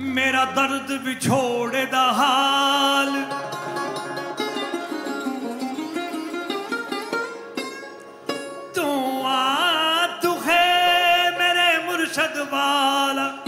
मेरा 0.00 0.44
दर्द 0.44 1.00
बिछोड़े 1.04 1.82
हाल। 1.94 3.22
तू 8.76 9.22
आ, 9.22 10.06
तू 10.06 10.32
है 10.32 10.66
मेरे 11.38 11.86
मुर्शद 11.86 12.48
वाला। 12.52 13.44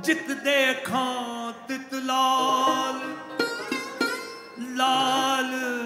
जित 0.00 0.30
देखा, 0.30 1.04
तित 1.68 1.90
लाल। 1.94 3.16
लाल 4.60 5.79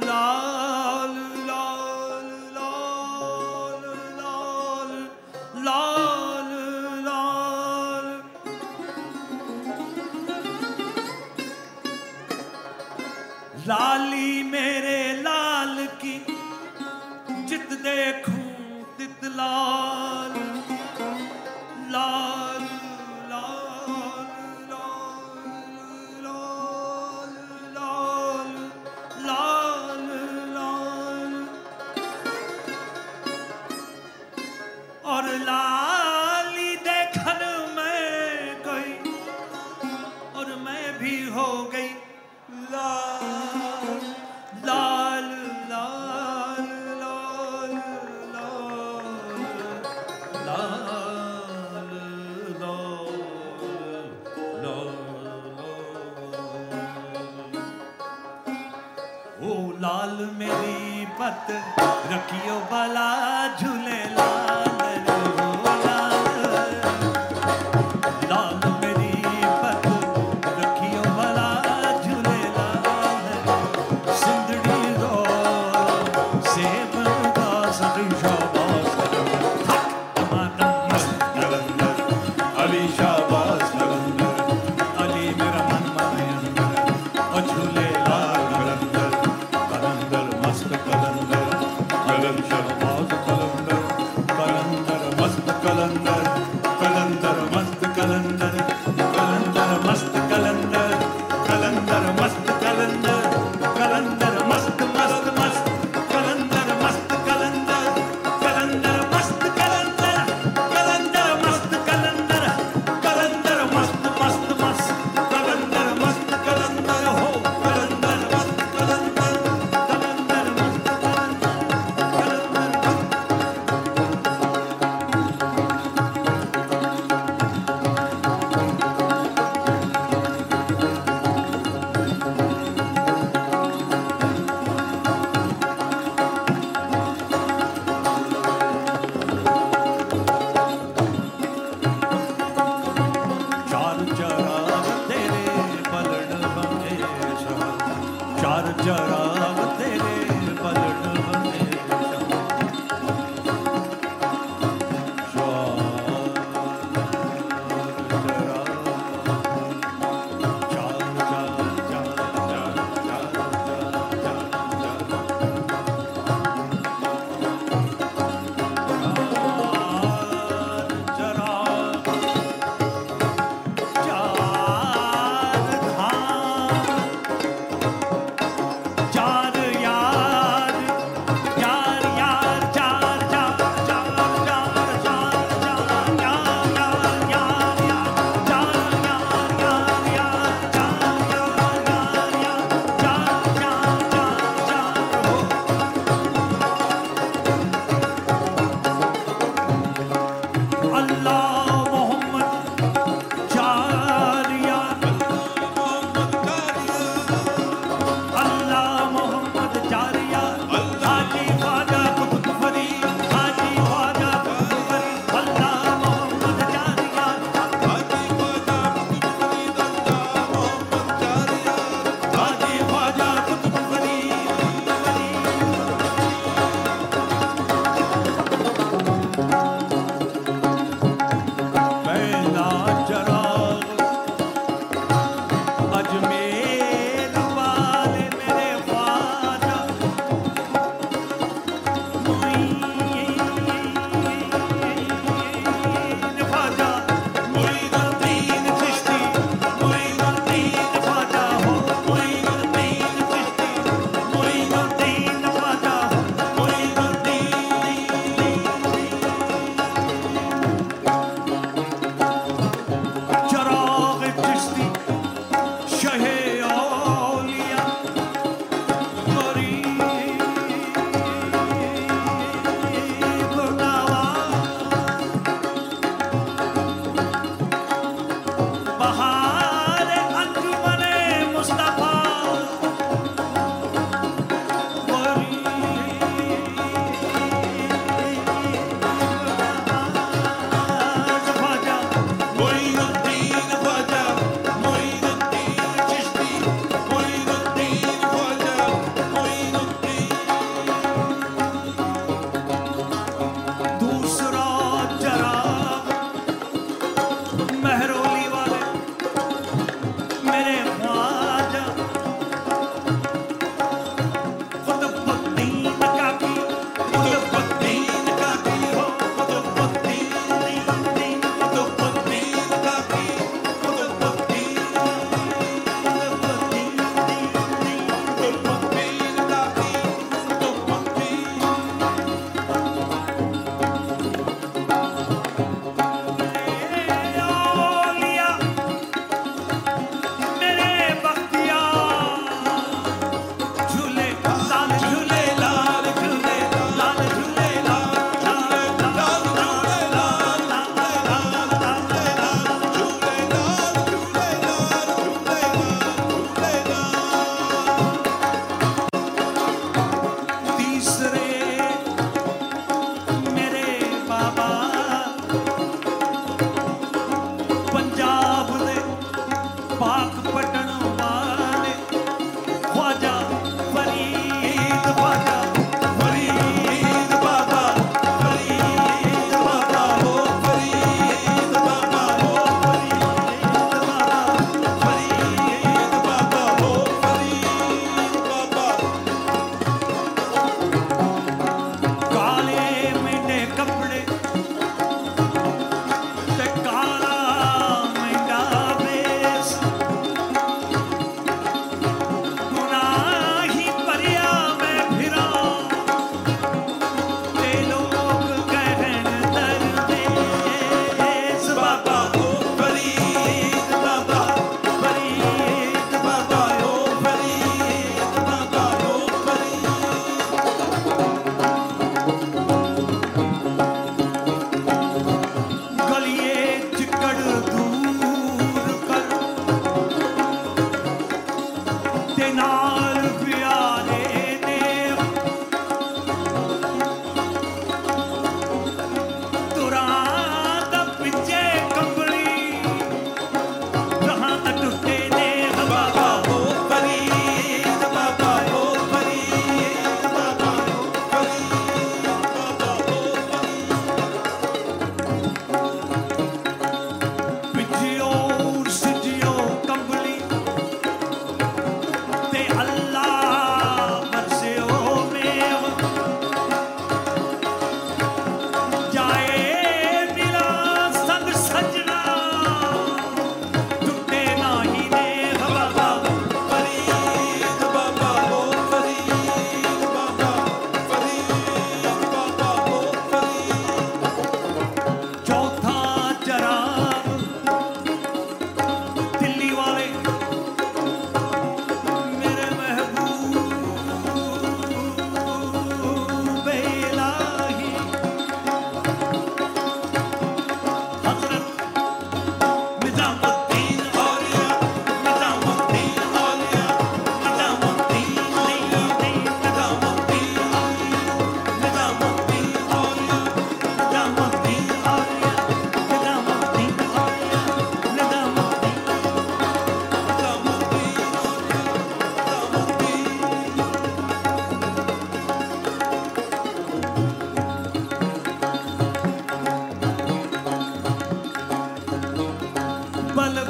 Shabbat 92.25 93.14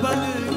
啊。 0.02 0.53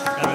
Gracias. 0.00 0.31